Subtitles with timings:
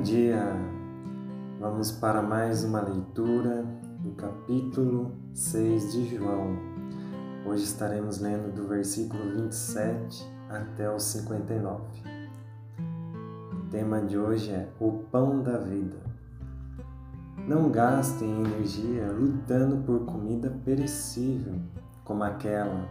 [0.00, 0.56] Bom dia!
[1.60, 3.66] Vamos para mais uma leitura
[3.98, 6.56] do capítulo 6 de João.
[7.44, 11.82] Hoje estaremos lendo do versículo 27 até o 59.
[13.52, 15.98] O tema de hoje é o pão da vida.
[17.46, 21.60] Não gastem energia lutando por comida perecível,
[22.04, 22.88] como aquela.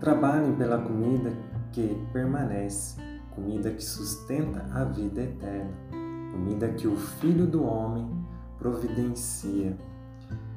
[0.00, 1.30] Trabalhem pela comida
[1.72, 2.98] que permanece,
[3.34, 6.01] comida que sustenta a vida eterna,
[6.32, 8.08] comida que o Filho do Homem
[8.58, 9.76] providencia.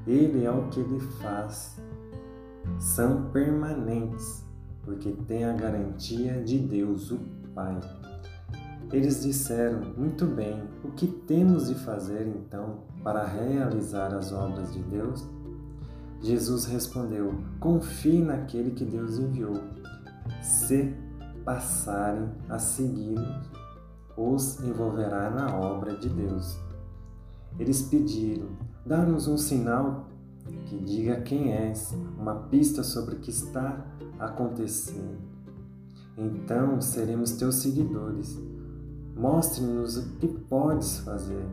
[0.08, 1.78] Ele é o que ele faz.
[2.80, 4.44] São permanentes,
[4.84, 7.20] porque tem a garantia de Deus, o
[7.54, 7.80] Pai.
[8.92, 14.82] Eles disseram: Muito bem, o que temos de fazer então para realizar as obras de
[14.84, 15.28] Deus?
[16.22, 19.62] Jesus respondeu: Confie naquele que Deus enviou.
[20.42, 20.94] Se
[21.44, 23.50] passarem a segui-los,
[24.17, 26.58] os envolverá na obra de Deus.
[27.59, 28.47] Eles pediram:
[28.85, 30.08] Dá-nos um sinal
[30.66, 33.86] que diga quem és, uma pista sobre o que está
[34.19, 35.17] acontecendo.
[36.17, 38.39] Então seremos teus seguidores.
[39.16, 41.45] Mostre-nos o que podes fazer.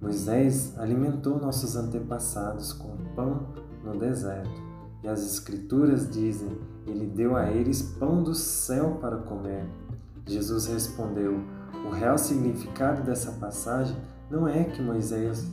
[0.00, 3.46] Moisés alimentou nossos antepassados com pão
[3.84, 4.60] no deserto,
[5.02, 9.68] e as Escrituras dizem: Ele deu a eles pão do céu para comer.
[10.26, 11.40] Jesus respondeu:
[11.84, 13.96] O real significado dessa passagem
[14.30, 15.46] não é que Moisés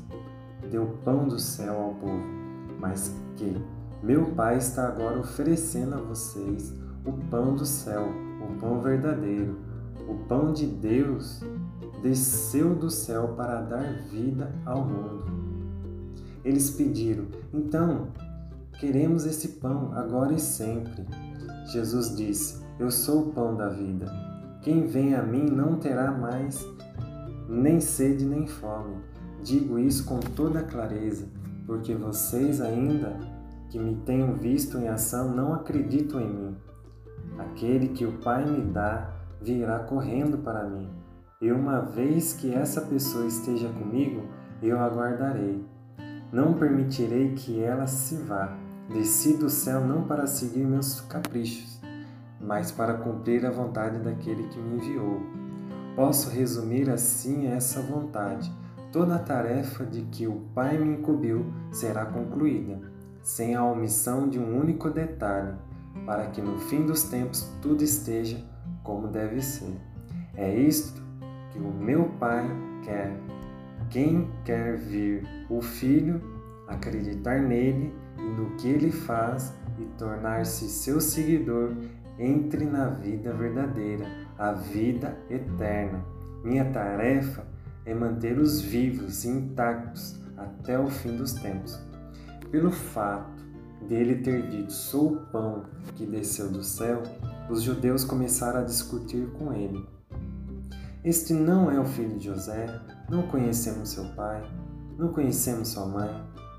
[0.69, 2.23] deu pão do céu ao povo,
[2.79, 3.61] mas que
[4.01, 6.73] meu Pai está agora oferecendo a vocês
[7.05, 8.07] o pão do céu,
[8.41, 9.59] o pão verdadeiro,
[10.07, 11.41] o pão de Deus
[12.01, 15.25] desceu do céu para dar vida ao mundo.
[16.45, 18.07] Eles pediram: Então,
[18.79, 21.05] queremos esse pão agora e sempre.
[21.71, 24.28] Jesus disse: Eu sou o pão da vida.
[24.61, 26.67] Quem vem a mim não terá mais
[27.47, 28.97] nem sede nem fome.
[29.43, 31.27] Digo isso com toda clareza,
[31.65, 33.17] porque vocês ainda
[33.69, 36.57] que me tenham visto em ação não acreditam em mim.
[37.37, 40.89] Aquele que o Pai me dá virá correndo para mim.
[41.41, 44.23] E uma vez que essa pessoa esteja comigo,
[44.61, 45.63] eu aguardarei.
[46.33, 48.57] Não permitirei que ela se vá.
[48.89, 51.68] Desci do céu não para seguir meus caprichos,
[52.49, 55.21] mas para cumprir a vontade daquele que me enviou.
[55.95, 58.51] Posso resumir assim essa vontade.
[58.91, 62.81] Toda a tarefa de que o Pai me incumbiu será concluída,
[63.21, 65.53] sem a omissão de um único detalhe,
[66.07, 68.43] para que no fim dos tempos tudo esteja
[68.83, 69.79] como deve ser.
[70.35, 71.03] É isto
[71.51, 72.49] que o meu Pai
[72.83, 73.15] quer.
[73.91, 76.19] Quem quer vir o Filho,
[76.67, 81.73] acreditar nele e no que ele faz e tornar-se seu seguidor,
[82.19, 84.05] entre na vida verdadeira,
[84.37, 86.03] a vida eterna.
[86.43, 87.45] Minha tarefa
[87.85, 91.79] é mantê-los vivos e intactos até o fim dos tempos.
[92.51, 93.43] Pelo fato
[93.87, 95.65] dele ter dito: Sou o pão
[95.95, 97.01] que desceu do céu,
[97.49, 99.87] os judeus começaram a discutir com ele.
[101.03, 102.67] Este não é o filho de José,
[103.09, 104.43] não conhecemos seu pai,
[104.97, 106.09] não conhecemos sua mãe.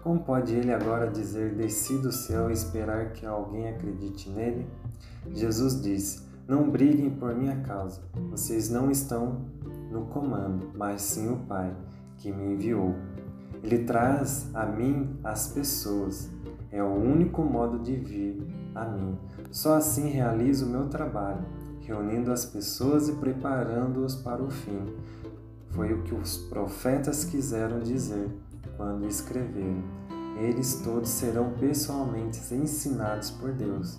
[0.02, 4.66] Como pode ele agora dizer: Desci do céu e esperar que alguém acredite nele?
[5.30, 8.00] Jesus disse: Não briguem por minha causa.
[8.30, 9.42] Vocês não estão
[9.90, 11.74] no comando, mas sim o Pai
[12.16, 12.94] que me enviou.
[13.62, 16.30] Ele traz a mim as pessoas.
[16.72, 19.18] É o único modo de vir a mim.
[19.50, 21.44] Só assim realizo o meu trabalho,
[21.80, 24.86] reunindo as pessoas e preparando-os para o fim.
[25.70, 28.30] Foi o que os profetas quiseram dizer
[28.76, 29.82] quando escreveram.
[30.38, 33.98] Eles todos serão pessoalmente ensinados por Deus.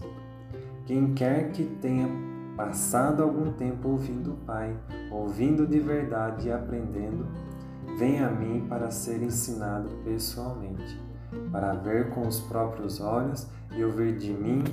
[0.85, 2.09] Quem quer que tenha
[2.57, 4.75] passado algum tempo ouvindo o Pai,
[5.11, 7.27] ouvindo de verdade e aprendendo,
[7.97, 10.99] vem a mim para ser ensinado pessoalmente,
[11.51, 14.63] para ver com os próprios olhos e ouvir de mim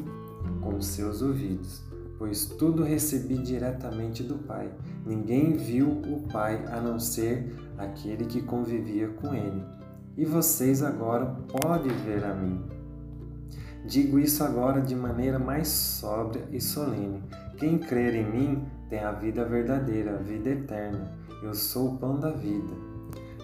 [0.60, 1.82] com seus ouvidos.
[2.18, 4.68] Pois tudo recebi diretamente do Pai.
[5.06, 9.64] Ninguém viu o Pai a não ser aquele que convivia com ele.
[10.16, 12.60] E vocês agora podem ver a mim.
[13.86, 17.22] Digo isso agora de maneira mais sóbria e solene.
[17.56, 21.12] Quem crer em mim tem a vida verdadeira, a vida eterna.
[21.40, 22.74] Eu sou o pão da vida.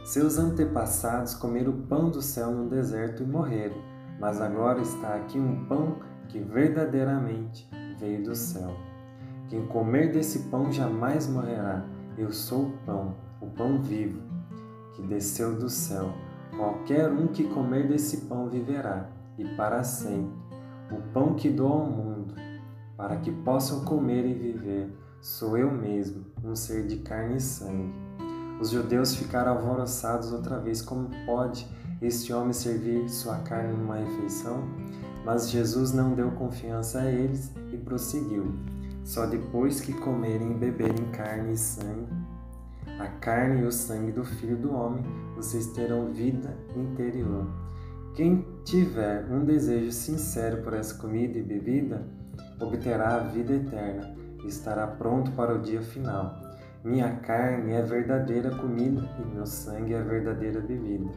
[0.05, 3.77] Seus antepassados comeram o pão do céu no deserto e morreram,
[4.21, 5.97] mas agora está aqui um pão
[6.29, 7.67] que verdadeiramente
[7.99, 8.75] veio do céu.
[9.49, 11.85] Quem comer desse pão jamais morrerá.
[12.17, 14.21] Eu sou o pão, o pão vivo,
[14.95, 16.13] que desceu do céu.
[16.57, 20.33] Qualquer um que comer desse pão viverá e para sempre.
[20.91, 22.35] O pão que dou ao mundo,
[22.97, 27.93] para que possam comer e viver, sou eu mesmo, um ser de carne e sangue.
[28.61, 30.81] Os judeus ficaram alvoroçados outra vez.
[30.81, 31.67] Como pode
[32.01, 34.63] este homem servir sua carne numa refeição?
[35.25, 38.55] Mas Jesus não deu confiança a eles e prosseguiu.
[39.05, 42.09] Só depois que comerem e beberem carne e sangue,
[42.99, 45.03] a carne e o sangue do Filho do Homem,
[45.35, 47.47] vocês terão vida interior.
[48.15, 52.07] Quem tiver um desejo sincero por essa comida e bebida,
[52.61, 56.41] obterá a vida eterna e estará pronto para o dia final.
[56.85, 61.11] Minha carne é verdadeira comida e meu sangue é verdadeira bebida.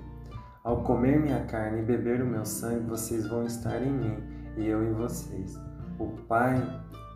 [0.64, 4.18] Ao comer minha carne e beber o meu sangue, vocês vão estar em mim
[4.58, 5.58] e eu em vocês.
[5.98, 6.62] O Pai,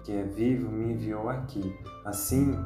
[0.04, 1.76] que é vivo, me enviou aqui.
[2.06, 2.58] Assim,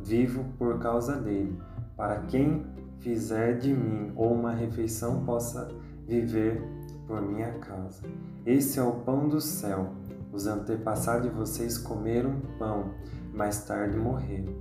[0.00, 1.58] vivo por causa dele,
[1.96, 2.66] para quem
[2.98, 5.68] fizer de mim ou uma refeição possa
[6.06, 6.62] viver
[7.06, 8.02] por minha causa.
[8.44, 9.92] Esse é o pão do céu.
[10.32, 12.90] Os antepassados de vocês comeram pão,
[13.32, 14.52] mais tarde morreram.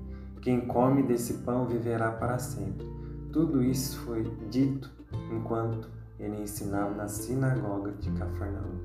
[0.42, 2.86] Quem come desse pão viverá para sempre.
[3.34, 4.92] Tudo isso foi dito
[5.32, 5.90] enquanto
[6.20, 8.78] ele ensinava na sinagoga de Cafarnaum.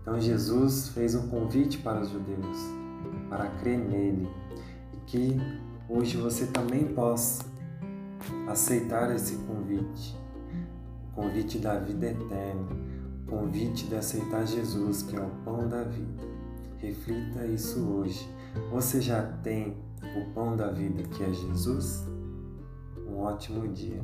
[0.00, 2.58] Então Jesus fez um convite para os judeus
[3.28, 4.28] para crer nele
[4.92, 5.36] e que
[5.88, 7.44] hoje você também possa
[8.46, 10.16] aceitar esse convite,
[11.10, 12.68] o convite da vida eterna,
[13.26, 16.22] o convite de aceitar Jesus, que é o pão da vida.
[16.78, 18.28] Reflita isso hoje.
[18.70, 19.76] Você já tem
[20.16, 22.13] o pão da vida que é Jesus?
[23.14, 24.02] Um ótimo dia.